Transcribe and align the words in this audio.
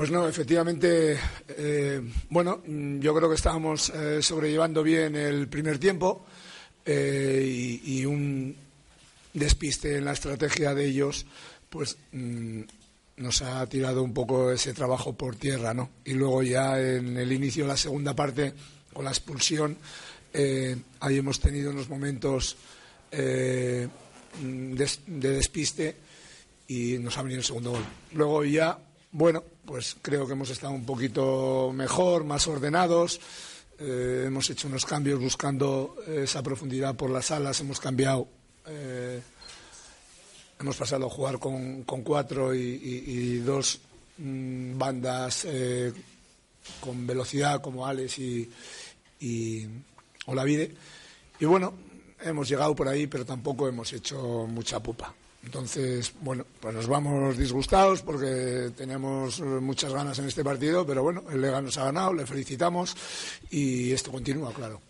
Pues 0.00 0.10
no, 0.10 0.26
efectivamente, 0.26 1.18
eh, 1.46 2.00
bueno, 2.30 2.62
yo 2.64 3.14
creo 3.14 3.28
que 3.28 3.34
estábamos 3.34 3.90
eh, 3.90 4.22
sobrellevando 4.22 4.82
bien 4.82 5.14
el 5.14 5.46
primer 5.46 5.78
tiempo 5.78 6.24
eh, 6.86 7.78
y, 7.84 8.06
un 8.06 8.56
despiste 9.34 9.98
en 9.98 10.06
la 10.06 10.12
estrategia 10.12 10.72
de 10.74 10.86
ellos, 10.86 11.26
pues 11.68 11.98
mm, 12.12 12.62
nos 13.18 13.42
ha 13.42 13.66
tirado 13.66 14.02
un 14.02 14.14
poco 14.14 14.50
ese 14.50 14.72
trabajo 14.72 15.12
por 15.12 15.36
tierra, 15.36 15.74
¿no? 15.74 15.90
Y 16.06 16.14
luego 16.14 16.42
ya 16.42 16.80
en 16.80 17.18
el 17.18 17.30
inicio 17.30 17.64
de 17.64 17.68
la 17.68 17.76
segunda 17.76 18.16
parte, 18.16 18.54
con 18.94 19.04
la 19.04 19.10
expulsión, 19.10 19.76
ahí 20.32 21.18
hemos 21.18 21.40
tenido 21.40 21.72
unos 21.72 21.90
momentos 21.90 22.56
de, 23.10 23.90
de 24.40 25.30
despiste 25.30 25.94
y 26.68 26.96
nos 27.00 27.18
ha 27.18 27.22
venido 27.22 27.40
el 27.40 27.44
segundo 27.44 27.72
gol. 27.72 27.84
Luego 28.14 28.46
ya 28.46 28.78
bueno, 29.12 29.42
pues 29.64 29.96
creo 30.00 30.26
que 30.26 30.34
hemos 30.34 30.50
estado 30.50 30.72
un 30.72 30.84
poquito 30.84 31.72
mejor, 31.74 32.24
más 32.24 32.46
ordenados. 32.46 33.20
Eh, 33.78 34.24
hemos 34.26 34.48
hecho 34.50 34.68
unos 34.68 34.84
cambios 34.84 35.20
buscando 35.20 35.96
esa 36.06 36.42
profundidad 36.42 36.94
por 36.94 37.10
las 37.10 37.30
alas. 37.30 37.60
Hemos 37.60 37.80
cambiado. 37.80 38.28
Eh, 38.66 39.20
hemos 40.60 40.76
pasado 40.76 41.06
a 41.06 41.10
jugar 41.10 41.38
con, 41.38 41.82
cuatro 41.82 42.54
y, 42.54 43.38
dos 43.38 43.80
mmm, 44.18 44.78
bandas 44.78 45.44
eh, 45.46 45.92
con 46.80 47.06
velocidad 47.06 47.60
como 47.60 47.86
Alex 47.86 48.18
y, 48.18 48.50
y 49.20 49.66
Olavide. 50.26 50.72
Y 51.40 51.46
bueno, 51.46 51.74
hemos 52.20 52.48
llegado 52.48 52.76
por 52.76 52.86
ahí, 52.86 53.06
pero 53.06 53.24
tampoco 53.24 53.66
hemos 53.66 53.92
hecho 53.92 54.46
mucha 54.46 54.80
pupa. 54.80 55.14
Entonces, 55.42 56.12
bueno, 56.20 56.44
pues 56.60 56.74
nos 56.74 56.86
vamos 56.86 57.36
disgustados 57.38 58.02
porque 58.02 58.70
teníamos 58.76 59.40
muchas 59.40 59.92
ganas 59.92 60.18
en 60.18 60.26
este 60.26 60.44
partido, 60.44 60.86
pero 60.86 61.02
bueno, 61.02 61.24
el 61.30 61.40
Lega 61.40 61.62
nos 61.62 61.78
ha 61.78 61.84
ganado, 61.84 62.12
le 62.12 62.26
felicitamos 62.26 62.94
y 63.50 63.90
esto 63.92 64.12
continúa, 64.12 64.52
claro. 64.52 64.80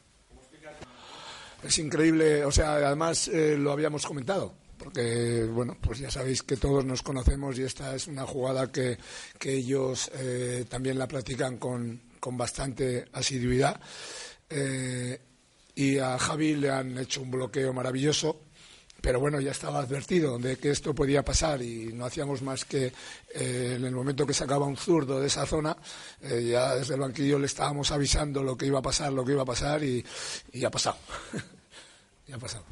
Es 1.62 1.78
increíble, 1.78 2.44
o 2.44 2.50
sea, 2.50 2.74
además 2.74 3.28
eh, 3.28 3.56
lo 3.56 3.70
habíamos 3.70 4.06
comentado, 4.06 4.54
porque, 4.78 5.44
bueno, 5.44 5.76
pues 5.80 5.98
ya 5.98 6.10
sabéis 6.10 6.42
que 6.42 6.56
todos 6.56 6.84
nos 6.84 7.02
conocemos 7.02 7.58
y 7.58 7.62
esta 7.62 7.94
es 7.94 8.06
una 8.06 8.26
jugada 8.26 8.72
que, 8.72 8.98
que 9.38 9.54
ellos 9.54 10.10
eh, 10.14 10.64
también 10.68 10.98
la 10.98 11.06
practican 11.06 11.58
con, 11.58 12.00
con 12.18 12.36
bastante 12.36 13.04
asiduidad. 13.12 13.78
Eh, 14.48 15.20
y 15.74 15.98
a 15.98 16.18
Javi 16.18 16.56
le 16.56 16.70
han 16.70 16.98
hecho 16.98 17.22
un 17.22 17.30
bloqueo 17.30 17.72
maravilloso 17.72 18.49
pero 19.00 19.20
bueno, 19.20 19.40
ya 19.40 19.52
estaba 19.52 19.80
advertido 19.80 20.38
de 20.38 20.56
que 20.56 20.70
esto 20.70 20.94
podía 20.94 21.24
pasar 21.24 21.62
y 21.62 21.92
no 21.92 22.04
hacíamos 22.04 22.42
más 22.42 22.64
que 22.64 22.92
eh, 23.34 23.74
en 23.76 23.84
el 23.84 23.92
momento 23.92 24.26
que 24.26 24.34
sacaba 24.34 24.66
un 24.66 24.76
zurdo 24.76 25.20
de 25.20 25.26
esa 25.26 25.46
zona, 25.46 25.76
eh, 26.22 26.48
ya 26.50 26.74
desde 26.74 26.94
el 26.94 27.00
banquillo 27.00 27.38
le 27.38 27.46
estábamos 27.46 27.90
avisando 27.90 28.42
lo 28.42 28.56
que 28.56 28.66
iba 28.66 28.78
a 28.78 28.82
pasar, 28.82 29.12
lo 29.12 29.24
que 29.24 29.32
iba 29.32 29.42
a 29.42 29.46
pasar 29.46 29.82
y, 29.82 30.04
y 30.52 30.64
ha 30.64 30.70
pasado. 30.70 30.98
ya 32.26 32.36
ha 32.36 32.38
pasado. 32.38 32.64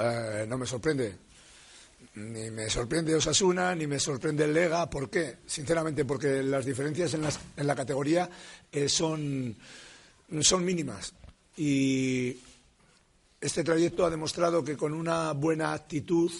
Eh, 0.00 0.46
no 0.48 0.58
me 0.58 0.66
sorprende. 0.66 1.16
Ni 2.14 2.50
me 2.50 2.68
sorprende 2.68 3.14
Osasuna, 3.14 3.74
ni 3.76 3.86
me 3.86 4.00
sorprende 4.00 4.44
el 4.44 4.52
Lega. 4.52 4.90
¿Por 4.90 5.08
qué? 5.08 5.36
Sinceramente, 5.46 6.04
porque 6.04 6.42
las 6.42 6.64
diferencias 6.64 7.14
en, 7.14 7.22
las, 7.22 7.38
en 7.56 7.66
la 7.66 7.76
categoría 7.76 8.28
son, 8.88 9.56
son 10.40 10.64
mínimas. 10.64 11.14
Y 11.56 12.36
este 13.40 13.64
trayecto 13.64 14.04
ha 14.04 14.10
demostrado 14.10 14.64
que 14.64 14.76
con 14.76 14.92
una 14.92 15.32
buena 15.32 15.72
actitud 15.72 16.30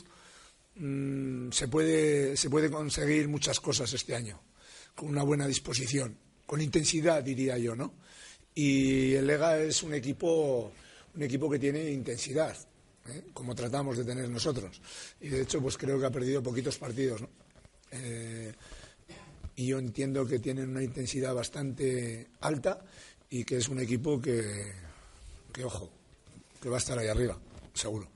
mmm, 0.77 1.51
se, 1.51 1.69
puede, 1.69 2.37
se 2.37 2.51
puede 2.51 2.71
conseguir 2.71 3.29
muchas 3.29 3.61
cosas 3.61 3.93
este 3.93 4.15
año, 4.15 4.41
con 4.95 5.09
una 5.09 5.23
buena 5.23 5.47
disposición, 5.47 6.19
con 6.47 6.61
intensidad, 6.61 7.23
diría 7.23 7.59
yo, 7.59 7.77
¿no? 7.77 7.95
Y 8.55 9.15
el 9.15 9.27
Lega 9.27 9.59
es 9.59 9.83
un 9.83 9.95
equipo, 9.95 10.73
un 11.15 11.23
equipo 11.23 11.49
que 11.49 11.59
tiene 11.59 11.91
intensidad, 11.91 12.57
¿eh? 13.07 13.27
como 13.33 13.55
tratamos 13.55 13.97
de 13.97 14.05
tener 14.05 14.29
nosotros. 14.29 14.81
Y 15.21 15.29
de 15.29 15.43
hecho, 15.43 15.61
pues 15.63 15.79
creo 15.79 16.01
que 16.01 16.07
ha 16.07 16.11
perdido 16.11 16.43
poquitos 16.43 16.77
partidos. 16.79 17.23
Eh, 17.93 18.53
y 19.55 19.67
yo 19.67 19.79
entiendo 19.79 20.27
que 20.27 20.41
tienen 20.41 20.71
una 20.71 20.83
intensidad 20.83 21.35
bastante 21.35 22.29
alta 22.41 22.85
y 23.31 23.45
que 23.45 23.59
es 23.59 23.69
un 23.69 23.79
equipo 23.79 24.21
que, 24.21 24.73
que 25.53 25.65
ojo, 25.65 25.93
que 26.61 26.69
va 26.69 26.77
a 26.77 26.79
estar 26.79 26.99
ahí 26.99 27.09
arriba, 27.09 27.37
seguro. 27.75 28.09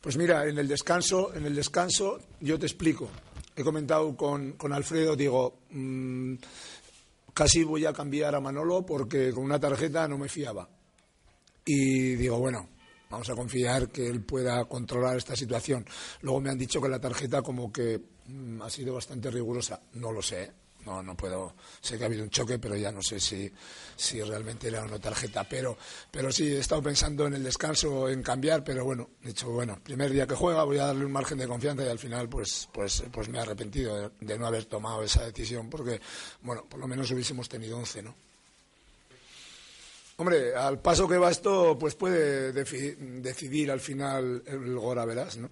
Pues 0.00 0.16
mira, 0.16 0.46
en 0.46 0.58
el 0.58 0.68
descanso, 0.68 1.34
en 1.34 1.46
el 1.46 1.54
descanso, 1.54 2.20
yo 2.40 2.58
te 2.58 2.66
explico. 2.66 3.08
He 3.56 3.62
comentado 3.62 4.14
con, 4.16 4.52
con 4.52 4.72
Alfredo, 4.72 5.16
digo, 5.16 5.60
mmm, 5.70 6.34
casi 7.32 7.64
voy 7.64 7.86
a 7.86 7.92
cambiar 7.92 8.34
a 8.34 8.40
Manolo 8.40 8.84
porque 8.84 9.32
con 9.32 9.44
una 9.44 9.58
tarjeta 9.58 10.06
no 10.06 10.18
me 10.18 10.28
fiaba. 10.28 10.68
Y 11.64 12.16
digo, 12.16 12.38
bueno, 12.38 12.68
vamos 13.08 13.30
a 13.30 13.34
confiar 13.34 13.88
que 13.88 14.06
él 14.06 14.22
pueda 14.22 14.64
controlar 14.66 15.16
esta 15.16 15.34
situación. 15.34 15.86
Luego 16.20 16.40
me 16.40 16.50
han 16.50 16.58
dicho 16.58 16.82
que 16.82 16.88
la 16.88 17.00
tarjeta 17.00 17.40
como 17.40 17.72
que 17.72 17.98
mmm, 18.26 18.60
ha 18.60 18.68
sido 18.68 18.94
bastante 18.94 19.30
rigurosa. 19.30 19.80
No 19.94 20.12
lo 20.12 20.20
sé, 20.20 20.52
no, 20.84 21.02
no 21.02 21.16
puedo. 21.16 21.54
Sé 21.80 21.96
que 21.96 22.04
ha 22.04 22.06
habido 22.06 22.22
un 22.22 22.30
choque, 22.30 22.58
pero 22.58 22.76
ya 22.76 22.92
no 22.92 23.02
sé 23.02 23.20
si, 23.20 23.50
si 23.96 24.22
realmente 24.22 24.68
era 24.68 24.82
una 24.82 24.98
tarjeta. 24.98 25.44
Pero, 25.48 25.76
pero 26.10 26.30
sí, 26.32 26.48
he 26.48 26.58
estado 26.58 26.82
pensando 26.82 27.26
en 27.26 27.34
el 27.34 27.42
descanso, 27.42 28.08
en 28.08 28.22
cambiar, 28.22 28.64
pero 28.64 28.84
bueno, 28.84 29.10
he 29.22 29.28
dicho, 29.28 29.50
bueno, 29.50 29.78
primer 29.82 30.10
día 30.10 30.26
que 30.26 30.34
juega 30.34 30.64
voy 30.64 30.78
a 30.78 30.86
darle 30.86 31.04
un 31.04 31.12
margen 31.12 31.38
de 31.38 31.48
confianza 31.48 31.84
y 31.84 31.88
al 31.88 31.98
final, 31.98 32.28
pues, 32.28 32.68
pues, 32.72 33.04
pues 33.12 33.28
me 33.28 33.38
he 33.38 33.40
arrepentido 33.40 33.96
de, 33.96 34.10
de 34.20 34.38
no 34.38 34.46
haber 34.46 34.66
tomado 34.66 35.02
esa 35.02 35.24
decisión, 35.24 35.70
porque, 35.70 36.00
bueno, 36.42 36.64
por 36.68 36.80
lo 36.80 36.86
menos 36.86 37.10
hubiésemos 37.10 37.48
tenido 37.48 37.78
11, 37.78 38.02
¿no? 38.02 38.14
Hombre, 40.16 40.54
al 40.54 40.80
paso 40.80 41.08
que 41.08 41.18
va 41.18 41.30
esto, 41.30 41.76
pues 41.76 41.96
puede 41.96 42.52
decidir 42.52 43.70
al 43.70 43.80
final 43.80 44.44
el 44.46 44.78
Gora, 44.78 45.04
verás, 45.04 45.36
¿no? 45.36 45.50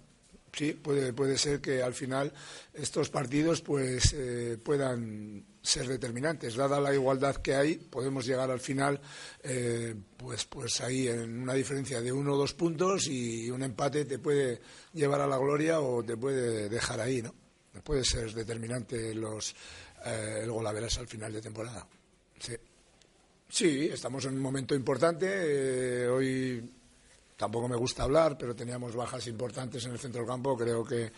Sí, 0.52 0.72
puede, 0.74 1.12
puede 1.12 1.38
ser 1.38 1.60
que 1.60 1.82
al 1.82 1.94
final 1.94 2.32
estos 2.74 3.08
partidos 3.10 3.60
pues 3.62 4.12
eh, 4.12 4.58
puedan 4.62 5.44
ser 5.62 5.86
determinantes. 5.86 6.56
Dada 6.56 6.80
la 6.80 6.92
igualdad 6.92 7.36
que 7.36 7.54
hay, 7.54 7.76
podemos 7.76 8.26
llegar 8.26 8.50
al 8.50 8.60
final 8.60 9.00
eh, 9.42 9.94
pues, 10.16 10.44
pues 10.44 10.80
ahí 10.80 11.08
en 11.08 11.42
una 11.42 11.54
diferencia 11.54 12.00
de 12.00 12.12
uno 12.12 12.34
o 12.34 12.36
dos 12.36 12.54
puntos 12.54 13.06
y 13.06 13.50
un 13.50 13.62
empate 13.62 14.04
te 14.04 14.18
puede 14.18 14.60
llevar 14.92 15.20
a 15.20 15.26
la 15.26 15.38
gloria 15.38 15.80
o 15.80 16.02
te 16.02 16.16
puede 16.16 16.68
dejar 16.68 17.00
ahí, 17.00 17.22
¿no? 17.22 17.34
Puede 17.82 18.04
ser 18.04 18.32
determinante 18.32 19.14
los, 19.14 19.54
eh, 20.04 20.40
el 20.42 20.50
golaveras 20.50 20.98
al 20.98 21.06
final 21.06 21.32
de 21.32 21.40
temporada. 21.40 21.86
Sí. 22.38 22.54
sí, 23.48 23.88
estamos 23.92 24.24
en 24.24 24.34
un 24.34 24.40
momento 24.40 24.74
importante. 24.74 25.26
Eh, 25.28 26.08
hoy 26.08 26.61
tampoco 27.42 27.66
me 27.66 27.74
gusta 27.74 28.04
hablar, 28.04 28.38
pero 28.38 28.54
teníamos 28.54 28.94
bajas 28.94 29.26
importantes 29.26 29.84
en 29.84 29.90
el 29.90 29.98
centro 29.98 30.20
del 30.20 30.30
campo. 30.30 30.56
Creo 30.56 30.84
que, 30.84 31.10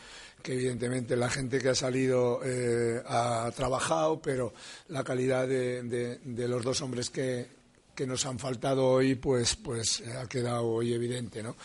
que 0.42 0.54
evidentemente 0.54 1.16
la 1.16 1.28
gente 1.28 1.58
que 1.58 1.68
ha 1.68 1.74
salido 1.74 2.40
eh, 2.42 3.02
ha 3.06 3.52
trabajado, 3.54 4.22
pero 4.22 4.54
la 4.88 5.04
calidad 5.04 5.46
de, 5.46 6.24
los 6.48 6.64
dos 6.64 6.80
hombres 6.80 7.10
que, 7.10 7.46
que, 7.94 8.06
nos 8.06 8.24
han 8.24 8.38
faltado 8.38 8.86
hoy, 8.86 9.16
pues, 9.16 9.54
pues 9.56 10.02
ha 10.18 10.26
quedado 10.26 10.64
hoy 10.66 10.94
evidente, 10.94 11.42
¿no? 11.42 11.56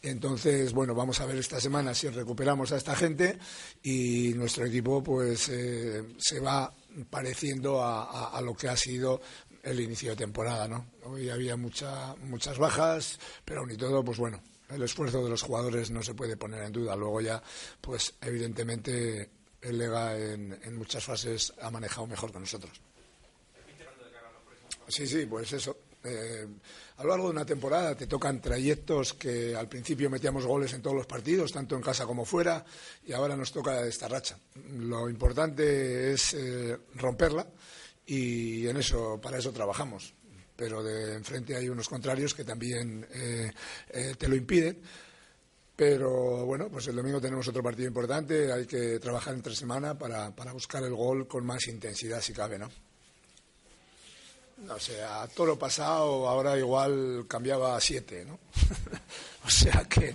Entonces, 0.00 0.72
bueno, 0.72 0.94
vamos 0.94 1.20
a 1.20 1.26
ver 1.26 1.38
esta 1.38 1.60
semana 1.60 1.92
si 1.92 2.08
recuperamos 2.08 2.70
a 2.70 2.76
esta 2.76 2.94
gente 2.94 3.36
y 3.82 4.32
nuestro 4.34 4.64
equipo, 4.64 5.02
pues, 5.02 5.48
eh, 5.48 6.04
se 6.18 6.38
va 6.38 6.72
pareciendo 7.10 7.82
a, 7.82 8.40
lo 8.42 8.54
que 8.54 8.68
ha 8.68 8.76
sido 8.76 9.20
el 9.64 9.80
inicio 9.80 10.10
de 10.10 10.16
temporada, 10.16 10.68
¿no? 10.68 10.86
Hoy 11.04 11.30
había 11.30 11.56
mucha, 11.56 12.14
muchas 12.16 12.58
bajas, 12.58 13.18
pero 13.44 13.60
aún 13.60 13.70
y 13.70 13.76
todo, 13.76 14.04
pues 14.04 14.18
bueno, 14.18 14.40
el 14.68 14.82
esfuerzo 14.82 15.24
de 15.24 15.30
los 15.30 15.42
jugadores 15.42 15.90
no 15.90 16.02
se 16.02 16.14
puede 16.14 16.36
poner 16.36 16.62
en 16.62 16.72
duda. 16.72 16.94
Luego 16.94 17.20
ya, 17.20 17.42
pues 17.80 18.14
evidentemente, 18.20 19.30
el 19.62 19.78
Lega 19.78 20.16
en, 20.16 20.58
en 20.62 20.76
muchas 20.76 21.04
fases 21.04 21.52
ha 21.60 21.70
manejado 21.70 22.06
mejor 22.06 22.30
que 22.30 22.40
nosotros. 22.40 22.80
Sí, 24.88 25.06
sí, 25.06 25.24
pues 25.26 25.52
eso. 25.52 25.76
Eh, 26.04 26.46
a 26.98 27.02
lo 27.02 27.08
largo 27.08 27.24
de 27.24 27.30
una 27.30 27.46
temporada 27.46 27.96
te 27.96 28.06
tocan 28.06 28.38
trayectos 28.38 29.14
que 29.14 29.56
al 29.56 29.68
principio 29.68 30.10
metíamos 30.10 30.44
goles 30.44 30.74
en 30.74 30.82
todos 30.82 30.94
los 30.94 31.06
partidos, 31.06 31.50
tanto 31.50 31.74
en 31.74 31.80
casa 31.80 32.04
como 32.04 32.26
fuera, 32.26 32.62
y 33.06 33.12
ahora 33.14 33.34
nos 33.36 33.50
toca 33.50 33.86
esta 33.86 34.06
racha. 34.06 34.38
Lo 34.76 35.08
importante 35.08 36.12
es 36.12 36.34
eh, 36.34 36.76
romperla 36.96 37.46
y 38.06 38.66
en 38.66 38.76
eso, 38.76 39.20
para 39.20 39.38
eso 39.38 39.52
trabajamos. 39.52 40.14
Pero 40.56 40.82
de 40.82 41.14
enfrente 41.14 41.56
hay 41.56 41.68
unos 41.68 41.88
contrarios 41.88 42.34
que 42.34 42.44
también 42.44 43.06
eh, 43.12 43.52
te 44.16 44.28
lo 44.28 44.36
impiden. 44.36 44.80
Pero 45.76 46.46
bueno, 46.46 46.68
pues 46.68 46.86
el 46.86 46.94
domingo 46.94 47.20
tenemos 47.20 47.48
otro 47.48 47.62
partido 47.62 47.88
importante, 47.88 48.52
hay 48.52 48.64
que 48.64 49.00
trabajar 49.00 49.34
entre 49.34 49.56
semana 49.56 49.98
para, 49.98 50.30
para 50.30 50.52
buscar 50.52 50.84
el 50.84 50.94
gol 50.94 51.26
con 51.26 51.44
más 51.44 51.66
intensidad 51.66 52.20
si 52.20 52.32
cabe, 52.32 52.58
¿no? 52.58 52.70
O 54.70 54.78
sea, 54.78 55.26
todo 55.34 55.48
lo 55.48 55.58
pasado 55.58 56.28
ahora 56.28 56.56
igual 56.56 57.26
cambiaba 57.28 57.76
a 57.76 57.80
siete, 57.80 58.24
¿no? 58.24 58.38
o 59.44 59.50
sea 59.50 59.84
que, 59.88 60.14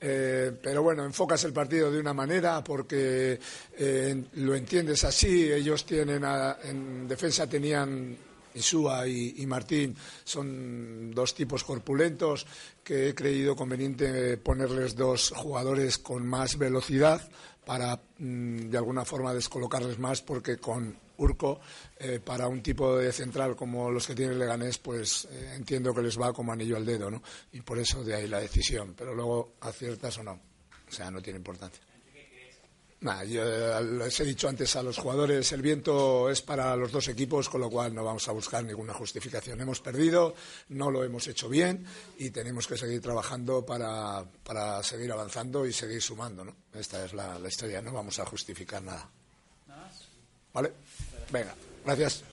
eh, 0.00 0.52
pero 0.62 0.82
bueno, 0.82 1.04
enfocas 1.04 1.42
el 1.44 1.52
partido 1.52 1.90
de 1.90 2.00
una 2.00 2.12
manera 2.12 2.62
porque 2.62 3.38
eh, 3.78 4.24
lo 4.34 4.54
entiendes 4.54 5.04
así. 5.04 5.50
Ellos 5.50 5.86
tienen, 5.86 6.22
en 6.64 7.08
defensa 7.08 7.48
tenían 7.48 8.16
Isúa 8.54 9.06
y, 9.06 9.46
Martín 9.46 9.94
son 10.24 11.10
dos 11.12 11.34
tipos 11.34 11.62
corpulentos 11.62 12.46
que 12.82 13.10
he 13.10 13.14
creído 13.14 13.54
conveniente 13.54 14.36
ponerles 14.38 14.96
dos 14.96 15.32
jugadores 15.36 15.98
con 15.98 16.26
más 16.26 16.56
velocidad 16.56 17.20
para 17.64 18.00
mm, 18.18 18.70
de 18.70 18.78
alguna 18.78 19.04
forma 19.04 19.34
descolocarles 19.34 19.98
más 19.98 20.22
porque 20.22 20.56
con 20.56 20.96
Urco 21.18 21.60
eh, 21.98 22.20
para 22.24 22.48
un 22.48 22.62
tipo 22.62 22.96
de 22.96 23.12
central 23.12 23.56
como 23.56 23.90
los 23.90 24.06
que 24.06 24.14
tiene 24.14 24.34
Leganés 24.34 24.78
pues 24.78 25.26
eh, 25.30 25.54
entiendo 25.56 25.94
que 25.94 26.02
les 26.02 26.20
va 26.20 26.32
como 26.32 26.52
anillo 26.52 26.76
al 26.76 26.86
dedo 26.86 27.10
¿no? 27.10 27.22
y 27.52 27.60
por 27.60 27.78
eso 27.78 28.04
de 28.04 28.14
ahí 28.14 28.26
la 28.26 28.40
decisión 28.40 28.94
pero 28.96 29.14
luego 29.14 29.54
aciertas 29.60 30.18
o 30.18 30.22
no 30.22 30.32
o 30.88 30.92
sea 30.92 31.10
no 31.10 31.20
tiene 31.20 31.38
importancia 31.38 31.82
yo 33.28 33.42
eh, 33.44 33.84
les 33.84 34.20
he 34.20 34.24
dicho 34.24 34.48
antes 34.48 34.74
a 34.76 34.82
los 34.82 34.98
jugadores, 34.98 35.52
el 35.52 35.62
viento 35.62 36.30
es 36.30 36.42
para 36.42 36.74
los 36.76 36.90
dos 36.90 37.08
equipos, 37.08 37.48
con 37.48 37.60
lo 37.60 37.70
cual 37.70 37.94
no 37.94 38.02
vamos 38.04 38.26
a 38.28 38.32
buscar 38.32 38.64
ninguna 38.64 38.94
justificación. 38.94 39.60
Hemos 39.60 39.80
perdido, 39.80 40.34
no 40.70 40.90
lo 40.90 41.04
hemos 41.04 41.26
hecho 41.28 41.48
bien 41.48 41.84
y 42.18 42.30
tenemos 42.30 42.66
que 42.66 42.76
seguir 42.76 43.00
trabajando 43.00 43.64
para, 43.64 44.24
para 44.42 44.82
seguir 44.82 45.12
avanzando 45.12 45.66
y 45.66 45.72
seguir 45.72 46.02
sumando. 46.02 46.44
¿no? 46.44 46.56
Esta 46.74 47.04
es 47.04 47.12
la 47.12 47.38
historia, 47.46 47.80
no 47.80 47.92
vamos 47.92 48.18
a 48.18 48.26
justificar 48.26 48.82
nada. 48.82 49.10
¿Vale? 50.56 50.72
Venga, 51.30 51.54
gracias. 51.84 52.24